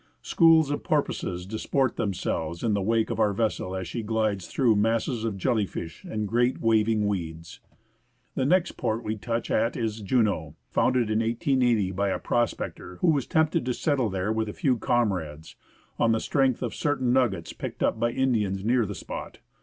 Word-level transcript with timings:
Schools 0.23 0.71
of 0.71 0.83
porpoises 0.83 1.45
disport 1.45 1.95
themselves 1.95 2.63
in 2.63 2.73
the 2.73 2.79
JUNEAU 2.79 2.83
BAY. 2.85 2.89
wake 2.89 3.09
of 3.11 3.19
our 3.19 3.33
vessel 3.33 3.75
as 3.75 3.87
she 3.87 4.01
glides 4.01 4.47
through 4.47 4.75
masses 4.75 5.23
of 5.23 5.37
jelly 5.37 5.67
fish 5.67 6.03
and 6.05 6.27
great 6.27 6.59
waving 6.59 7.05
weeds. 7.05 7.59
The 8.33 8.43
next 8.43 8.77
port 8.77 9.03
we 9.03 9.15
touch 9.15 9.51
at 9.51 9.77
is 9.77 10.01
Juneau, 10.01 10.55
founded 10.71 11.11
in 11.11 11.19
1880 11.19 11.91
by 11.91 12.09
a 12.09 12.17
prospector 12.17 12.95
who 13.01 13.11
was 13.11 13.27
tempted 13.27 13.63
to 13.63 13.75
settle 13.75 14.09
there 14.09 14.33
with 14.33 14.49
a 14.49 14.53
few 14.53 14.79
com 14.79 15.13
rades 15.13 15.55
on 15.99 16.13
the 16.13 16.19
strength 16.19 16.63
of 16.63 16.73
certain 16.73 17.13
nuggets 17.13 17.53
picked 17.53 17.83
up 17.83 17.99
by 17.99 18.09
Indians 18.09 18.65
near 18.65 18.87
the 18.87 18.95
spot. 18.95 19.37